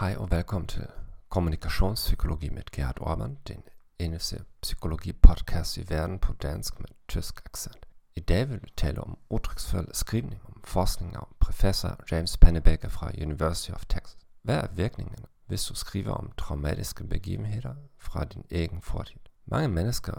Hej 0.00 0.16
og 0.18 0.30
velkommen 0.30 0.68
til 0.68 0.86
Kommunikationspsykologi 1.28 2.48
med 2.48 2.62
Gerhard 2.72 3.00
Orban, 3.00 3.38
den 3.48 3.62
eneste 3.98 4.44
psykologi-podcast 4.62 5.78
i 5.78 5.90
verden 5.90 6.18
på 6.18 6.32
dansk 6.32 6.80
med 6.80 6.88
tysk 7.08 7.42
accent. 7.44 7.86
I 8.16 8.20
dag 8.20 8.48
vil 8.48 8.62
vi 8.62 8.72
tale 8.76 9.00
om 9.00 9.18
udtryksfuld 9.30 9.88
skrivning, 9.94 10.40
om 10.44 10.60
forskning 10.64 11.16
af 11.16 11.22
professor 11.40 12.04
James 12.10 12.36
Pennebaker 12.36 12.88
fra 12.88 13.10
University 13.22 13.70
of 13.70 13.84
Texas. 13.88 14.18
Hvad 14.42 14.56
er 14.56 14.66
virkningen, 14.72 15.24
hvis 15.46 15.64
du 15.64 15.74
skriver 15.74 16.12
om 16.12 16.32
traumatiske 16.38 17.04
begivenheder 17.04 17.74
fra 17.98 18.24
din 18.24 18.44
egen 18.50 18.82
fortid? 18.82 19.20
Mange 19.46 19.68
mennesker 19.68 20.14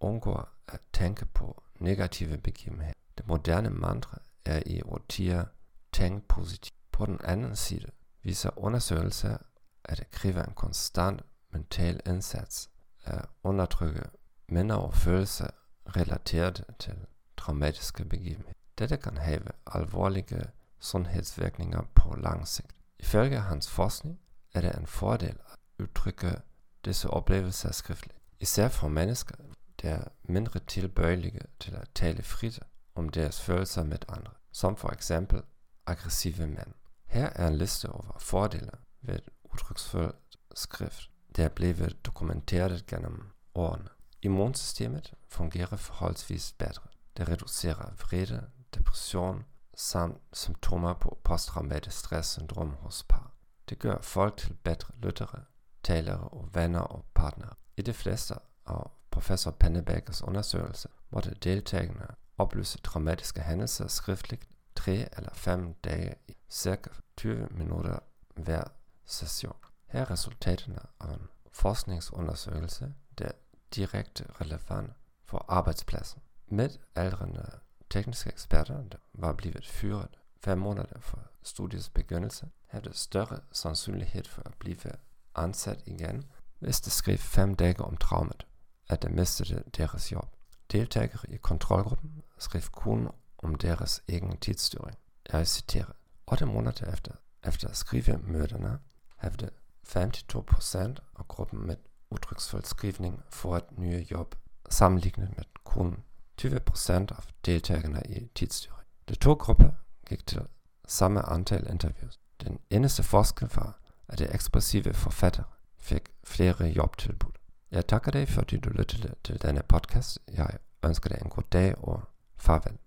undgår 0.00 0.48
at 0.68 0.80
tænke 0.92 1.26
på 1.26 1.62
negative 1.80 2.38
begivenheder. 2.38 2.94
Det 3.18 3.26
moderne 3.26 3.70
mantra 3.70 4.18
er 4.44 4.62
i 4.66 4.82
årtier 4.82 5.44
tænk 5.92 6.24
positivt. 6.28 6.74
På 6.92 7.06
den 7.06 7.20
anden 7.24 7.56
side 7.56 7.86
viser 8.22 8.58
undersøgelser, 8.58 9.36
at 9.84 10.06
kræver 10.10 10.42
en 10.42 10.54
konstant 10.54 11.22
mental 11.50 12.00
indsats 12.06 12.70
at 13.04 13.24
undertrykke 13.42 14.02
minder 14.48 14.76
og 14.76 14.94
følelser 14.94 15.46
relateret 15.86 16.64
til 16.78 16.94
traumatiske 17.36 18.04
begivenheder. 18.04 18.52
Dette 18.78 18.96
kan 18.96 19.16
have 19.16 19.42
alvorlige 19.66 20.44
sundhedsvirkninger 20.80 21.82
på 21.94 22.14
lang 22.14 22.48
sigt. 22.48 22.74
Ifølge 22.98 23.40
hans 23.40 23.70
forskning 23.70 24.20
er 24.54 24.60
det 24.60 24.74
en 24.78 24.86
fordel 24.86 25.36
at 25.52 25.58
udtrykke 25.78 26.40
disse 26.84 27.10
oplevelser 27.10 27.72
skriftligt. 27.72 28.18
Især 28.40 28.68
for 28.68 28.88
mennesker, 28.88 29.34
der 29.82 29.90
er 29.90 30.04
mindre 30.22 30.60
tilbøjelige 30.60 31.40
til 31.60 31.74
at 31.74 31.88
tale 31.94 32.22
frit 32.22 32.60
om 32.94 33.08
deres 33.08 33.40
følelser 33.40 33.82
med 33.82 33.98
andre, 34.08 34.32
som 34.52 34.76
for 34.76 34.90
eksempel 34.90 35.42
aggressive 35.86 36.46
mænd. 36.46 36.74
Her 37.12 37.30
er 37.34 37.48
en 37.48 37.56
liste 37.56 37.88
over 37.88 38.18
fordele 38.18 38.70
ved 39.02 39.18
udtryksfuld 39.44 40.14
skrift, 40.54 41.10
der 41.36 41.44
er 41.44 41.48
blevet 41.48 42.06
dokumenteret 42.06 42.86
gennem 42.86 43.30
årene. 43.54 43.88
Immunsystemet 44.22 45.14
fungerer 45.28 45.76
forholdsvis 45.76 46.52
bedre. 46.58 46.88
Det 47.16 47.28
reducerer 47.28 47.92
vrede, 47.94 48.46
depression 48.74 49.44
samt 49.74 50.20
symptomer 50.32 50.94
på 50.94 51.18
posttraumatisk 51.24 51.98
stresssyndrom 51.98 52.70
hos 52.80 53.02
par. 53.02 53.32
Det 53.68 53.78
gør 53.78 54.00
folk 54.00 54.36
til 54.36 54.56
bedre 54.64 54.94
lyttere, 55.02 55.40
talere 55.82 56.28
og 56.28 56.48
venner 56.54 56.80
og 56.80 57.04
partnere. 57.14 57.54
I 57.76 57.82
de 57.82 57.92
fleste 57.92 58.34
af 58.66 58.90
professor 59.10 59.50
Pennebackers 59.50 60.22
undersøgelser 60.22 60.88
måtte 61.10 61.34
deltagerne 61.34 62.06
oplyse 62.38 62.78
traumatiske 62.78 63.40
hændelser 63.40 63.86
skriftligt 63.88 64.48
3 64.74 64.92
eller 64.92 65.34
5 65.34 65.74
dage 65.74 66.14
i 66.52 66.54
cirka 66.54 66.90
20 67.16 67.48
minutter 67.50 67.98
hver 68.34 68.64
session. 69.04 69.56
Her 69.86 70.00
er 70.00 70.10
resultaterne 70.10 70.78
af 71.00 71.14
en 71.14 71.28
forskningsundersøgelse, 71.52 72.94
der 73.18 73.24
er 73.24 73.32
direkte 73.74 74.24
relevant 74.40 74.92
for 75.24 75.44
arbejdspladsen. 75.48 76.22
Midaldrende 76.46 77.50
tekniske 77.90 78.30
eksperter, 78.30 78.82
der 78.82 78.98
var 79.14 79.32
blevet 79.32 79.66
fyret 79.66 80.18
fem 80.44 80.58
måneder 80.58 81.00
for 81.00 81.18
studiets 81.42 81.88
begyndelse, 81.88 82.50
havde 82.66 82.94
større 82.94 83.40
sandsynlighed 83.52 84.24
for 84.24 84.42
at 84.46 84.54
blive 84.54 84.92
ansat 85.34 85.82
igen, 85.86 86.24
hvis 86.58 86.80
de 86.80 86.90
skrev 86.90 87.18
fem 87.18 87.54
dage 87.56 87.80
om 87.80 87.96
traumet, 87.96 88.46
at 88.88 89.02
de 89.02 89.08
mistede 89.08 89.64
deres 89.76 90.12
job. 90.12 90.36
Deltagere 90.72 91.30
i 91.30 91.36
kontrolgruppen 91.36 92.22
skrev 92.38 92.62
kun 92.62 93.08
om 93.38 93.54
deres 93.54 94.02
egen 94.08 94.36
tidsstyring. 94.36 94.98
Jeg 95.32 95.46
citerer. 95.48 95.92
8 96.32 96.46
måneder 96.46 96.92
efter, 96.92 97.12
efter 97.44 97.72
skrivemøderne 97.72 98.78
havde 99.16 99.50
52% 99.88 100.78
af 101.18 101.28
gruppen 101.28 101.66
med 101.66 101.76
udtryksfuld 102.10 102.64
skrivning 102.64 103.22
fået 103.28 103.64
nye 103.78 104.06
job, 104.10 104.34
sammenlignet 104.70 105.36
med 105.36 105.44
kun 105.64 105.96
20% 106.42 106.92
af 106.92 107.24
deltagerne 107.44 108.02
i 108.08 108.28
tidsstyring. 108.34 108.88
De 109.08 109.14
to 109.14 109.32
grupper 109.32 109.70
gik 110.08 110.26
til 110.26 110.46
samme 110.88 111.22
antal 111.22 111.66
interviews. 111.70 112.20
Den 112.40 112.58
eneste 112.70 113.02
forskel 113.02 113.48
var, 113.54 113.78
at 114.08 114.18
de 114.18 114.34
ekspressive 114.34 114.94
forfattere 114.94 115.44
fik 115.78 116.12
flere 116.24 116.64
jobtilbud. 116.64 117.32
Jeg 117.70 117.86
takker 117.86 118.10
dig, 118.10 118.28
fordi 118.28 118.56
du 118.56 118.70
lyttede 118.70 119.14
til 119.24 119.42
denne 119.42 119.62
podcast. 119.68 120.18
Jeg 120.28 120.58
ønsker 120.84 121.08
dig 121.08 121.18
en 121.22 121.30
god 121.30 121.42
dag 121.52 121.78
og 121.78 122.02
farvel. 122.36 122.78